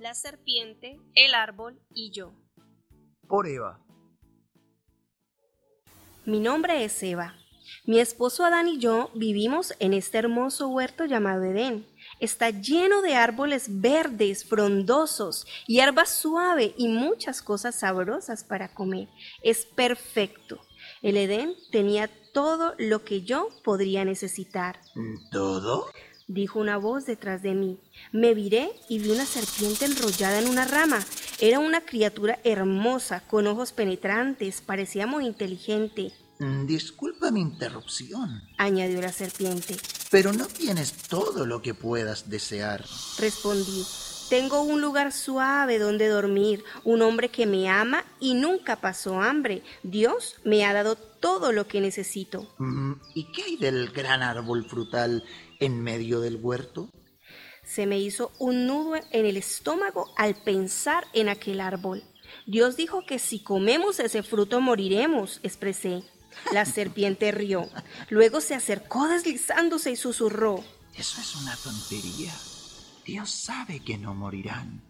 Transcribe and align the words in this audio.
la 0.00 0.14
serpiente, 0.14 1.00
el 1.14 1.34
árbol 1.34 1.80
y 1.92 2.10
yo. 2.12 2.32
Por 3.26 3.48
Eva. 3.48 3.80
Mi 6.24 6.40
nombre 6.40 6.84
es 6.84 7.02
Eva. 7.02 7.34
Mi 7.84 8.00
esposo 8.00 8.44
Adán 8.44 8.68
y 8.68 8.78
yo 8.78 9.10
vivimos 9.14 9.74
en 9.78 9.92
este 9.92 10.18
hermoso 10.18 10.68
huerto 10.68 11.04
llamado 11.04 11.44
Edén. 11.44 11.86
Está 12.20 12.50
lleno 12.50 13.02
de 13.02 13.14
árboles 13.14 13.80
verdes, 13.80 14.44
frondosos, 14.44 15.46
hierba 15.66 16.06
suave 16.06 16.74
y 16.78 16.88
muchas 16.88 17.42
cosas 17.42 17.78
sabrosas 17.78 18.44
para 18.44 18.72
comer. 18.72 19.08
Es 19.42 19.66
perfecto. 19.66 20.60
El 21.02 21.16
Edén 21.16 21.54
tenía 21.70 22.10
todo 22.32 22.74
lo 22.78 23.04
que 23.04 23.22
yo 23.22 23.48
podría 23.64 24.04
necesitar. 24.04 24.80
¿Todo? 25.30 25.86
Dijo 26.28 26.60
una 26.60 26.76
voz 26.76 27.06
detrás 27.06 27.42
de 27.42 27.54
mí. 27.54 27.80
Me 28.12 28.34
viré 28.34 28.70
y 28.88 29.00
vi 29.00 29.10
una 29.10 29.26
serpiente 29.26 29.86
enrollada 29.86 30.38
en 30.38 30.48
una 30.48 30.66
rama. 30.66 31.04
Era 31.40 31.58
una 31.58 31.80
criatura 31.80 32.38
hermosa, 32.44 33.20
con 33.26 33.46
ojos 33.46 33.72
penetrantes, 33.72 34.60
parecía 34.60 35.06
muy 35.06 35.26
inteligente. 35.26 36.12
Mm, 36.38 36.66
disculpa 36.66 37.32
mi 37.32 37.40
interrupción, 37.40 38.42
añadió 38.58 39.00
la 39.00 39.12
serpiente. 39.12 39.76
Pero 40.10 40.32
no 40.32 40.46
tienes 40.46 40.92
todo 40.92 41.46
lo 41.46 41.62
que 41.62 41.74
puedas 41.74 42.30
desear. 42.30 42.84
Respondí. 43.18 43.84
Tengo 44.28 44.60
un 44.60 44.82
lugar 44.82 45.12
suave 45.12 45.78
donde 45.78 46.06
dormir, 46.08 46.62
un 46.84 47.00
hombre 47.00 47.30
que 47.30 47.46
me 47.46 47.70
ama 47.70 48.04
y 48.20 48.34
nunca 48.34 48.76
pasó 48.76 49.22
hambre. 49.22 49.62
Dios 49.82 50.36
me 50.44 50.66
ha 50.66 50.74
dado 50.74 50.96
todo 50.96 51.50
lo 51.50 51.66
que 51.66 51.80
necesito. 51.80 52.46
Mm, 52.58 52.92
¿Y 53.14 53.32
qué 53.32 53.44
hay 53.44 53.56
del 53.56 53.88
gran 53.88 54.22
árbol 54.22 54.68
frutal 54.68 55.24
en 55.60 55.82
medio 55.82 56.20
del 56.20 56.36
huerto? 56.36 56.90
Se 57.64 57.86
me 57.86 57.98
hizo 57.98 58.30
un 58.38 58.66
nudo 58.66 58.96
en 58.96 59.24
el 59.24 59.38
estómago 59.38 60.12
al 60.16 60.34
pensar 60.34 61.06
en 61.14 61.30
aquel 61.30 61.62
árbol. 61.62 62.02
Dios 62.46 62.76
dijo 62.76 63.06
que 63.06 63.18
si 63.18 63.42
comemos 63.42 63.98
ese 63.98 64.22
fruto 64.22 64.60
moriremos, 64.60 65.40
expresé. 65.42 66.02
La 66.52 66.64
serpiente 66.66 67.32
rió. 67.32 67.66
Luego 68.10 68.42
se 68.42 68.54
acercó 68.54 69.08
deslizándose 69.08 69.90
y 69.92 69.96
susurró. 69.96 70.62
Eso 70.94 71.18
es 71.18 71.34
una 71.36 71.56
tontería. 71.56 72.34
Dios 73.08 73.30
sabe 73.30 73.80
que 73.80 73.96
no 73.96 74.14
morirán. 74.14 74.82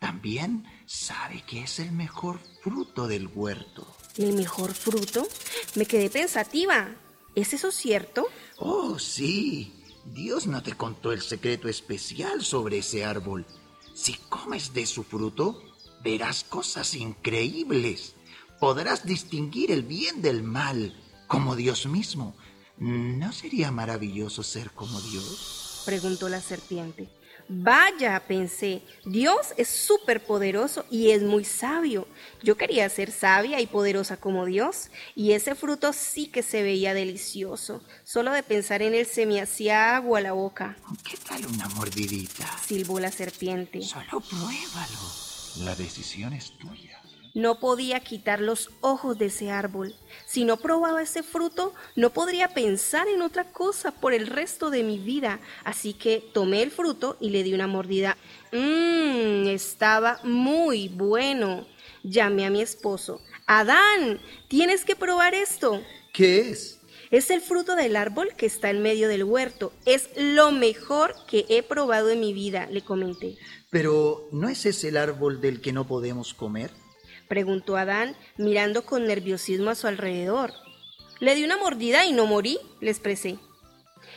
También 0.00 0.64
sabe 0.86 1.44
que 1.46 1.64
es 1.64 1.78
el 1.80 1.92
mejor 1.92 2.40
fruto 2.62 3.06
del 3.06 3.26
huerto. 3.26 3.86
¿El 4.16 4.32
mejor 4.32 4.72
fruto? 4.72 5.28
Me 5.74 5.84
quedé 5.84 6.08
pensativa. 6.08 6.88
¿Es 7.34 7.52
eso 7.52 7.70
cierto? 7.70 8.26
Oh, 8.56 8.98
sí. 8.98 9.84
Dios 10.06 10.46
no 10.46 10.62
te 10.62 10.78
contó 10.78 11.12
el 11.12 11.20
secreto 11.20 11.68
especial 11.68 12.42
sobre 12.42 12.78
ese 12.78 13.04
árbol. 13.04 13.44
Si 13.92 14.14
comes 14.30 14.72
de 14.72 14.86
su 14.86 15.04
fruto, 15.04 15.62
verás 16.02 16.44
cosas 16.44 16.94
increíbles. 16.94 18.14
Podrás 18.58 19.04
distinguir 19.04 19.72
el 19.72 19.82
bien 19.82 20.22
del 20.22 20.42
mal, 20.42 20.98
como 21.26 21.54
Dios 21.54 21.84
mismo. 21.84 22.34
¿No 22.78 23.30
sería 23.34 23.70
maravilloso 23.70 24.42
ser 24.42 24.70
como 24.70 25.02
Dios? 25.02 25.82
Preguntó 25.84 26.30
la 26.30 26.40
serpiente. 26.40 27.17
Vaya, 27.50 28.22
pensé, 28.28 28.82
Dios 29.06 29.54
es 29.56 29.68
súper 29.68 30.24
poderoso 30.24 30.84
y 30.90 31.10
es 31.12 31.22
muy 31.22 31.44
sabio. 31.44 32.06
Yo 32.42 32.58
quería 32.58 32.88
ser 32.90 33.10
sabia 33.10 33.58
y 33.60 33.66
poderosa 33.66 34.18
como 34.18 34.44
Dios, 34.44 34.90
y 35.14 35.32
ese 35.32 35.54
fruto 35.54 35.94
sí 35.94 36.26
que 36.26 36.42
se 36.42 36.62
veía 36.62 36.92
delicioso. 36.92 37.82
Solo 38.04 38.32
de 38.32 38.42
pensar 38.42 38.82
en 38.82 38.94
él 38.94 39.06
se 39.06 39.24
me 39.24 39.40
hacía 39.40 39.96
agua 39.96 40.18
a 40.18 40.22
la 40.22 40.32
boca. 40.32 40.76
¿Qué 41.08 41.16
tal 41.16 41.46
una 41.46 41.68
mordidita? 41.70 42.46
silbó 42.66 43.00
la 43.00 43.10
serpiente. 43.10 43.80
Solo 43.80 44.20
pruébalo. 44.20 44.98
La 45.64 45.74
decisión 45.74 46.34
es 46.34 46.52
tuya. 46.58 46.97
No 47.34 47.60
podía 47.60 48.00
quitar 48.00 48.40
los 48.40 48.70
ojos 48.80 49.18
de 49.18 49.26
ese 49.26 49.50
árbol. 49.50 49.94
Si 50.26 50.44
no 50.44 50.56
probaba 50.56 51.02
ese 51.02 51.22
fruto, 51.22 51.74
no 51.94 52.10
podría 52.10 52.48
pensar 52.48 53.06
en 53.08 53.22
otra 53.22 53.44
cosa 53.52 53.92
por 53.92 54.12
el 54.12 54.26
resto 54.26 54.70
de 54.70 54.82
mi 54.82 54.98
vida. 54.98 55.40
Así 55.64 55.94
que 55.94 56.24
tomé 56.32 56.62
el 56.62 56.70
fruto 56.70 57.16
y 57.20 57.30
le 57.30 57.42
di 57.42 57.54
una 57.54 57.66
mordida. 57.66 58.16
Mmm, 58.52 59.46
estaba 59.48 60.20
muy 60.24 60.88
bueno. 60.88 61.66
Llamé 62.02 62.46
a 62.46 62.50
mi 62.50 62.62
esposo. 62.62 63.20
Adán, 63.46 64.20
tienes 64.48 64.84
que 64.84 64.96
probar 64.96 65.34
esto. 65.34 65.82
¿Qué 66.12 66.50
es? 66.50 66.80
Es 67.10 67.30
el 67.30 67.40
fruto 67.40 67.74
del 67.74 67.96
árbol 67.96 68.34
que 68.36 68.46
está 68.46 68.68
en 68.68 68.82
medio 68.82 69.08
del 69.08 69.24
huerto. 69.24 69.72
Es 69.86 70.10
lo 70.16 70.50
mejor 70.50 71.14
que 71.26 71.46
he 71.48 71.62
probado 71.62 72.10
en 72.10 72.20
mi 72.20 72.32
vida, 72.34 72.66
le 72.70 72.82
comenté. 72.82 73.38
Pero, 73.70 74.28
¿no 74.32 74.48
es 74.48 74.66
ese 74.66 74.88
el 74.88 74.96
árbol 74.96 75.40
del 75.40 75.60
que 75.60 75.72
no 75.72 75.86
podemos 75.86 76.34
comer? 76.34 76.70
Preguntó 77.28 77.76
Adán, 77.76 78.16
mirando 78.36 78.84
con 78.84 79.06
nerviosismo 79.06 79.70
a 79.70 79.74
su 79.74 79.86
alrededor. 79.86 80.52
Le 81.20 81.34
di 81.34 81.44
una 81.44 81.56
mordida 81.56 82.04
y 82.04 82.12
no 82.12 82.26
morí, 82.26 82.58
le 82.80 82.90
expresé. 82.90 83.38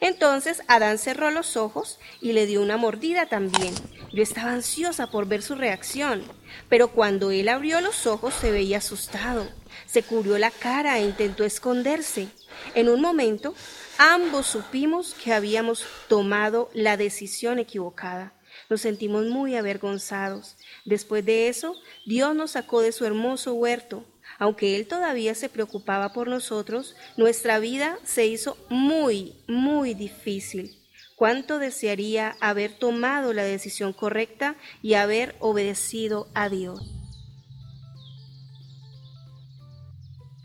Entonces 0.00 0.62
Adán 0.68 0.98
cerró 0.98 1.30
los 1.30 1.56
ojos 1.56 1.98
y 2.20 2.32
le 2.32 2.46
dio 2.46 2.60
una 2.60 2.76
mordida 2.76 3.26
también. 3.26 3.74
Yo 4.12 4.22
estaba 4.22 4.52
ansiosa 4.52 5.10
por 5.10 5.26
ver 5.26 5.42
su 5.42 5.54
reacción, 5.54 6.22
pero 6.68 6.88
cuando 6.88 7.30
él 7.30 7.48
abrió 7.48 7.80
los 7.80 8.06
ojos 8.06 8.34
se 8.34 8.50
veía 8.50 8.78
asustado. 8.78 9.48
Se 9.86 10.02
cubrió 10.02 10.38
la 10.38 10.50
cara 10.50 10.98
e 10.98 11.04
intentó 11.04 11.44
esconderse. 11.44 12.28
En 12.74 12.88
un 12.88 13.00
momento, 13.00 13.54
ambos 13.96 14.46
supimos 14.46 15.14
que 15.14 15.32
habíamos 15.32 15.84
tomado 16.08 16.68
la 16.74 16.96
decisión 16.96 17.58
equivocada. 17.58 18.34
Nos 18.68 18.80
sentimos 18.80 19.26
muy 19.26 19.56
avergonzados. 19.56 20.56
Después 20.84 21.24
de 21.24 21.48
eso, 21.48 21.76
Dios 22.06 22.34
nos 22.34 22.52
sacó 22.52 22.80
de 22.80 22.92
su 22.92 23.04
hermoso 23.04 23.54
huerto. 23.54 24.04
Aunque 24.38 24.76
Él 24.76 24.86
todavía 24.86 25.34
se 25.34 25.48
preocupaba 25.48 26.12
por 26.12 26.28
nosotros, 26.28 26.96
nuestra 27.16 27.58
vida 27.58 27.98
se 28.04 28.26
hizo 28.26 28.56
muy, 28.68 29.34
muy 29.46 29.94
difícil. 29.94 30.78
¿Cuánto 31.16 31.58
desearía 31.58 32.36
haber 32.40 32.78
tomado 32.78 33.32
la 33.32 33.44
decisión 33.44 33.92
correcta 33.92 34.56
y 34.82 34.94
haber 34.94 35.36
obedecido 35.38 36.28
a 36.34 36.48
Dios? 36.48 36.80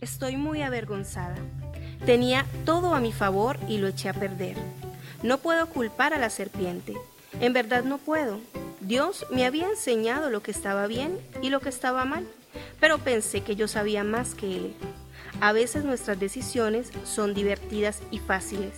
Estoy 0.02 0.38
muy 0.38 0.62
avergonzada. 0.62 1.38
Tenía 2.06 2.46
todo 2.66 2.94
a 2.94 3.00
mi 3.00 3.12
favor 3.12 3.58
y 3.68 3.80
lo 3.80 3.88
eché 3.88 4.10
a 4.10 4.14
perder. 4.14 4.56
No 5.24 5.40
puedo 5.40 5.68
culpar 5.70 6.14
a 6.14 6.20
la 6.20 6.30
serpiente. 6.30 6.94
En 7.40 7.54
verdad 7.54 7.84
no 7.84 8.00
puedo. 8.00 8.40
Dios 8.82 9.28
me 9.32 9.46
había 9.46 9.70
enseñado 9.70 10.30
lo 10.30 10.42
que 10.42 10.52
estaba 10.52 10.88
bien 10.88 11.20
y 11.42 11.50
lo 11.50 11.60
que 11.60 11.70
estaba 11.70 12.04
mal, 12.04 12.28
pero 12.80 12.98
pensé 12.98 13.42
que 13.42 13.56
yo 13.56 13.68
sabía 13.68 14.04
más 14.04 14.34
que 14.34 14.56
Él. 14.56 14.74
A 15.40 15.52
veces 15.52 15.84
nuestras 15.84 16.20
decisiones 16.20 16.92
son 17.04 17.36
divertidas 17.36 18.02
y 18.10 18.18
fáciles, 18.18 18.74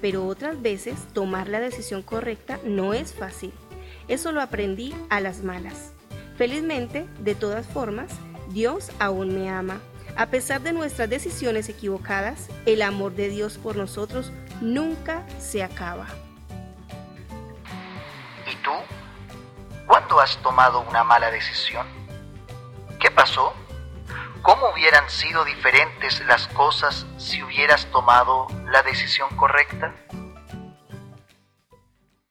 pero 0.00 0.26
otras 0.26 0.62
veces 0.62 0.94
tomar 1.12 1.48
la 1.48 1.58
decisión 1.58 2.02
correcta 2.02 2.60
no 2.64 2.94
es 2.94 3.12
fácil. 3.12 3.52
Eso 4.06 4.30
lo 4.30 4.40
aprendí 4.40 4.94
a 5.10 5.20
las 5.20 5.42
malas. 5.42 5.92
Felizmente, 6.36 7.06
de 7.20 7.34
todas 7.34 7.66
formas, 7.66 8.12
Dios 8.52 8.90
aún 9.00 9.34
me 9.34 9.48
ama. 9.48 9.80
A 10.16 10.26
pesar 10.26 10.60
de 10.60 10.72
nuestras 10.72 11.10
decisiones 11.10 11.68
equivocadas, 11.68 12.48
el 12.66 12.82
amor 12.82 13.16
de 13.16 13.28
Dios 13.28 13.58
por 13.58 13.74
nosotros 13.74 14.30
nunca 14.60 15.26
se 15.40 15.64
acaba. 15.64 16.06
¿Cuándo 19.86 20.20
has 20.20 20.36
tomado 20.38 20.80
una 20.80 21.04
mala 21.04 21.30
decisión? 21.30 21.86
¿Qué 22.98 23.10
pasó? 23.10 23.52
¿Cómo 24.42 24.70
hubieran 24.70 25.08
sido 25.10 25.44
diferentes 25.44 26.24
las 26.26 26.48
cosas 26.48 27.06
si 27.18 27.42
hubieras 27.42 27.86
tomado 27.86 28.46
la 28.66 28.82
decisión 28.82 29.28
correcta? 29.36 29.94